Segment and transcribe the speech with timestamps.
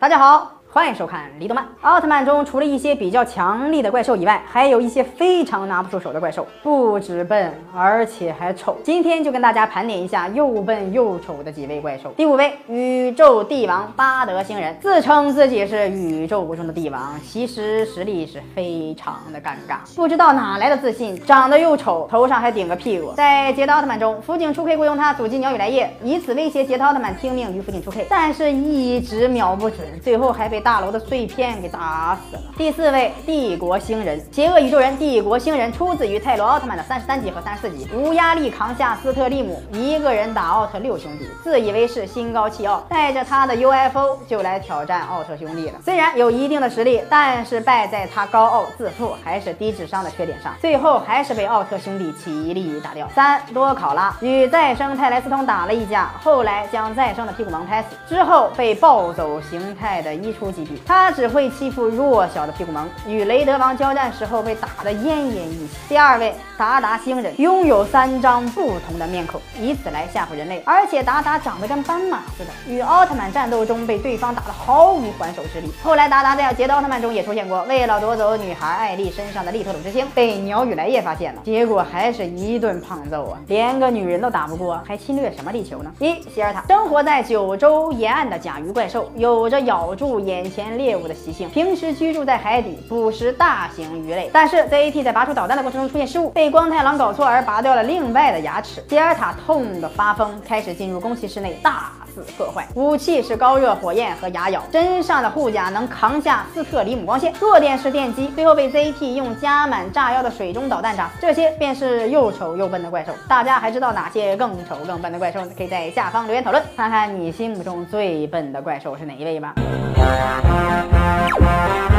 [0.00, 0.57] 大家好。
[0.70, 1.64] 欢迎收看《离动漫》。
[1.80, 8.76] 奥特曼中除了一些比较强力的怪兽以外，还有一些非常拿不出手的怪兽，不止笨，而且还丑。
[8.84, 12.12] 今天就跟大家盘点一下又笨又丑的几位怪兽。
[12.18, 19.78] 第五位，宇宙帝王巴德星人，自称自己是宇宙无中的帝王，其实实力是非常的尴尬。
[19.96, 23.14] 不知道哪来的自信，长得又丑，头上还顶个屁股。
[23.14, 30.58] 在捷达奥特曼中，辅警出 K 雇佣他阻击鸟语来叶，以此威胁捷达奥特曼听命于辅警出 K，但是一直瞄不准，最后还被。
[30.68, 32.42] 大楼的碎片给打死了。
[32.54, 45.80] 第四位，帝国星人，邪恶宇宙人帝国星人出自于泰罗奥特曼的三十三集和三十四集，无压力扛下斯特利姆一个人打奥特六兄弟，自以为是心高气傲，带着他的 UFO 就来挑战奥特兄弟了。
[45.82, 53.08] 虽然有一定的实力，但是败在他高傲自负还是低智商的缺点上，最后还是被奥特兄弟齐力打掉。
[53.14, 60.47] 三多考拉与再生泰莱斯通打了一架，后来将再生的屁股萌拍死，之后被暴走形态的一出。
[60.50, 65.76] 击毙他只会欺负弱小的屁股萌，与雷德王交战时候被打得奄奄一息。
[65.88, 75.72] 第二位达达星人拥有三张不同的面孔，以此来吓唬人类，而且达达长得跟斑马似的，与奥特曼战斗中被对方打得毫无还手之力。
[75.82, 85.92] 后来达达在捷达奥特曼中也出现过，为了夺走女孩艾丽身上的利特鲁之星，被鸟语来叶发现了，结果还是一顿胖揍啊，连个女人都打不过，还侵略什么地球呢？
[86.00, 90.18] 一希尔塔生活在九州沿岸的甲鱼怪兽，有着咬住。
[90.18, 94.28] 眼前猎物的习性，平时居住在海底，捕食大型鱼类。
[94.32, 98.82] 但是 ZAT 在拔出导弹的过程中出现失误，被光太郎搞错而拔掉了另外的牙齿。
[98.88, 102.66] 吉尔塔痛得发疯，开始进入宫崎室内大肆破坏。
[102.74, 111.10] 武器是高热火焰和牙咬，身上的护甲能扛下斯特里姆光线，弱点是电击，最后被 ZT 用加满炸药的水中导弹炸。
[111.20, 113.12] 这些便是又丑又笨的怪兽。
[113.28, 115.50] 大家还知道哪些更丑更笨的怪兽呢？
[115.56, 119.54] 可以在下方留言讨论，看看你心目中最笨的怪兽是哪一位吧。